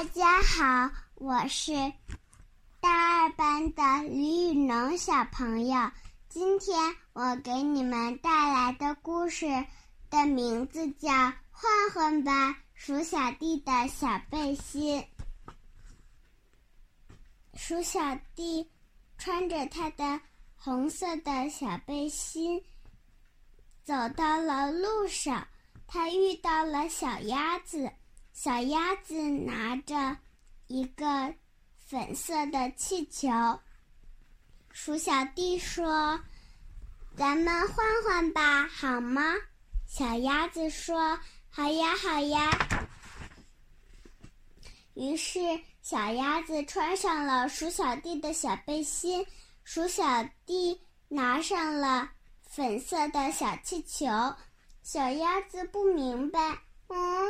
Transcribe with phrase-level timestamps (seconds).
[0.00, 1.74] 大家好，我是
[2.80, 5.90] 大二班的李雨农小朋友。
[6.26, 9.46] 今天我给你们带来的故事
[10.08, 11.10] 的名字叫
[11.50, 15.02] 《换换吧，鼠小弟的小背心》。
[17.52, 18.00] 鼠小
[18.34, 18.70] 弟
[19.18, 20.18] 穿着他的
[20.56, 22.64] 红色的小背心，
[23.84, 25.46] 走到了路上，
[25.86, 27.92] 他遇到了小鸭子。
[28.42, 30.16] 小鸭子拿着
[30.66, 31.34] 一个
[31.76, 33.28] 粉色的气球，
[34.72, 36.18] 鼠小弟说
[37.14, 39.34] ：“咱们换换吧，好吗？”
[39.86, 41.18] 小鸭子说
[41.52, 42.50] ：“好呀，好呀。”
[44.96, 45.38] 于是
[45.82, 49.22] 小鸭子穿上了鼠小弟的小背心，
[49.64, 50.02] 鼠小
[50.46, 52.10] 弟拿上了
[52.48, 54.06] 粉色的小气球。
[54.82, 57.28] 小鸭子不明白，嗯。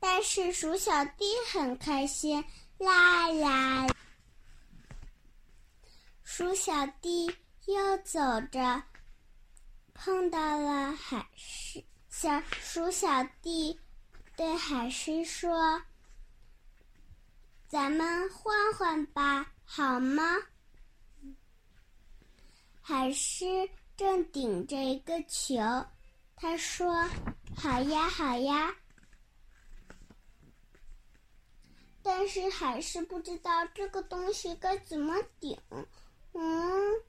[0.00, 2.42] 但是鼠小弟很开心，
[2.78, 3.86] 啦啦。
[6.24, 7.26] 鼠小弟
[7.66, 8.18] 又走
[8.50, 8.82] 着，
[9.92, 11.84] 碰到了海狮。
[12.08, 13.78] 小鼠小弟
[14.36, 15.82] 对海狮说
[17.68, 20.22] ：“咱们换换吧，好吗？”
[22.80, 25.56] 海狮正顶着一个球，
[26.34, 27.06] 他说
[27.54, 28.74] ：“好呀，好呀。”
[32.02, 35.60] 但是还是不知道这个东西该怎么顶，
[36.32, 37.02] 嗯。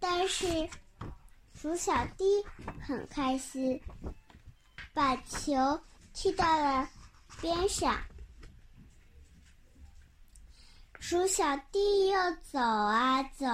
[0.00, 0.68] 但是
[1.54, 2.24] 鼠小弟
[2.82, 3.80] 很开心，
[4.92, 5.54] 把球
[6.12, 6.90] 踢到了
[7.40, 7.96] 边上。
[10.98, 13.46] 鼠小弟又走啊走，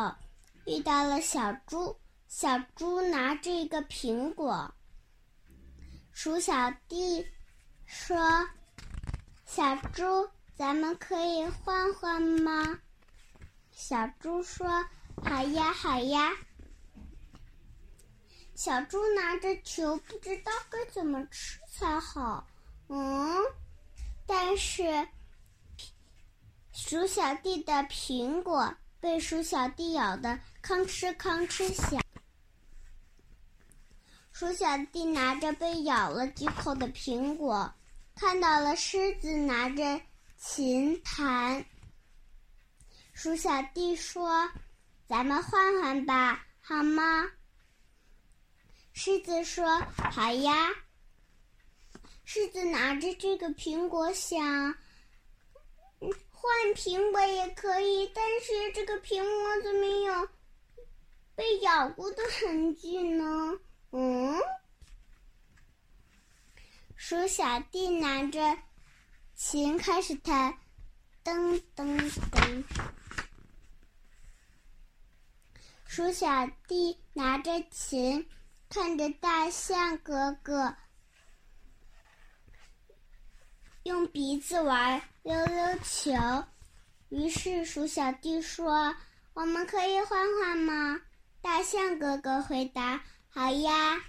[0.64, 1.94] 遇到了小猪。
[2.26, 4.74] 小猪拿着一个苹果。
[6.10, 7.26] 鼠小弟
[7.84, 8.16] 说。
[9.54, 12.80] 小猪，咱们可以换换吗？
[13.70, 14.66] 小猪说
[15.22, 16.32] ：“好呀，好呀。”
[18.56, 22.48] 小猪拿着球，不知道该怎么吃才好。
[22.88, 23.42] 嗯，
[24.26, 25.06] 但是
[26.72, 32.00] 鼠小弟的苹果被鼠小弟咬的吭哧吭哧响。
[34.32, 37.70] 鼠小弟拿着被咬了几口的苹果。
[38.14, 40.00] 看到了狮子拿着
[40.38, 41.64] 琴弹，
[43.12, 44.50] 鼠小弟说
[45.08, 47.30] ：“咱们换换吧，好吗？”
[48.94, 50.70] 狮子说：“好呀。”
[52.24, 54.40] 狮子拿着这个苹果想，
[56.30, 60.28] 换苹果也可以，但是这个苹果怎么有
[61.34, 63.58] 被咬过的痕迹呢？
[63.90, 64.38] 嗯。
[67.04, 68.56] 鼠小弟拿着
[69.34, 70.56] 琴开始弹，
[71.24, 71.98] 噔噔
[72.30, 72.64] 噔。
[75.84, 78.24] 鼠小弟拿着琴，
[78.68, 80.76] 看着大象哥哥
[83.82, 86.12] 用鼻子玩溜溜球。
[87.08, 88.94] 于是鼠小弟说
[89.34, 91.00] ：“我们可以换换吗？”
[91.42, 94.00] 大象哥哥回答：“好呀。”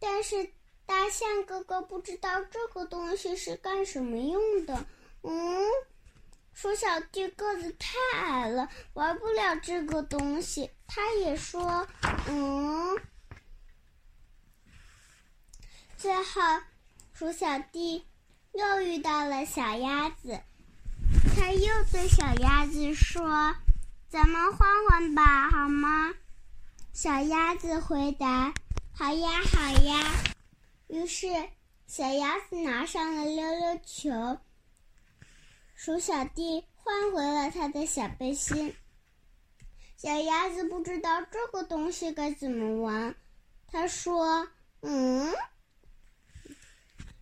[0.00, 0.50] 但是
[0.86, 4.86] 大象哥哥不知道这个东西是干什么用的。
[5.22, 5.64] 嗯，
[6.54, 10.70] 鼠小弟个子太矮了，玩不了这个东西。
[10.86, 11.86] 他也说，
[12.28, 12.98] 嗯。
[15.96, 16.40] 最后，
[17.12, 18.06] 鼠小弟
[18.52, 20.40] 又遇到了小鸭子，
[21.36, 23.54] 他又对小鸭子说
[24.08, 26.14] ：“咱们换换吧，好吗？”
[26.94, 28.54] 小鸭子回答。
[28.98, 30.12] 好呀，好呀。
[30.88, 31.28] 于是，
[31.86, 34.10] 小鸭子拿上了溜溜球。
[35.76, 38.74] 鼠小弟换回了他的小背心。
[39.96, 43.14] 小鸭子不知道这个东西该怎么玩，
[43.68, 44.48] 他说
[44.82, 45.32] ：“嗯。”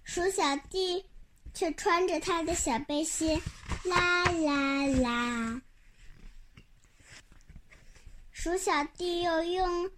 [0.03, 1.05] 鼠小弟
[1.53, 3.39] 却穿着他的小背心，
[3.85, 5.61] 啦啦啦。
[8.33, 9.91] 鼠小弟又用。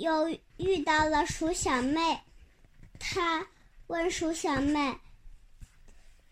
[0.00, 2.18] 又遇到了鼠小妹，
[2.98, 3.46] 他
[3.86, 4.98] 问鼠小妹：“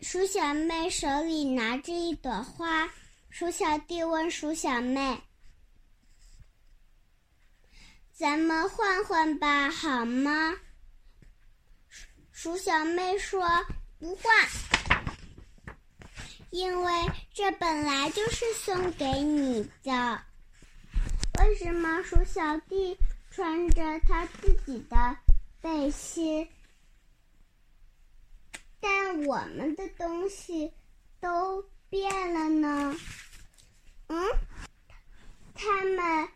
[0.01, 2.91] 鼠小妹手里拿着一朵花。”
[3.29, 5.21] 鼠小弟问鼠小妹
[8.17, 10.55] ：“咱们换换吧，好吗？”
[12.33, 13.47] 鼠小妹说
[14.01, 14.33] ：“不换，
[16.49, 16.93] 因为
[17.35, 20.23] 这本来就是送给你的。”
[21.39, 22.97] 为什么鼠小弟？
[23.39, 25.17] 穿着他自己的
[25.61, 26.49] 背心，
[28.81, 30.73] 但我们的东西
[31.21, 32.97] 都变了呢？
[34.09, 34.27] 嗯，
[35.55, 36.29] 他们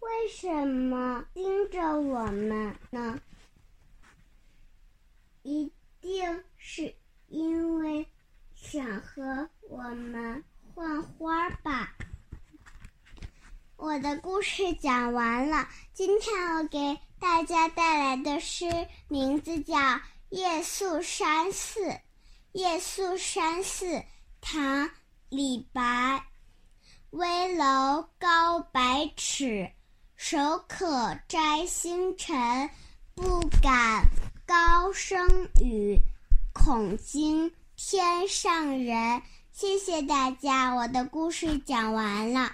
[0.00, 3.20] 为什么盯着我们呢？
[5.42, 5.70] 一
[6.00, 6.94] 定是
[7.28, 8.06] 因为
[8.54, 10.42] 想和我们
[10.74, 11.91] 换花吧。
[13.82, 19.76] 我的故事讲完了，今天我给大家带来的诗名字叫
[20.28, 21.80] 《夜宿山寺》。
[22.52, 24.04] 夜宿山寺，
[24.40, 24.62] 唐·
[25.30, 26.24] 李白。
[27.10, 29.72] 危楼高百尺，
[30.14, 32.70] 手可摘星辰。
[33.16, 34.04] 不敢
[34.46, 35.28] 高声
[35.60, 35.98] 语，
[36.54, 39.22] 恐惊天上人。
[39.50, 42.52] 谢谢大家，我的故事讲完了。